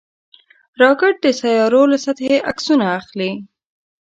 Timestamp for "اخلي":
2.99-3.31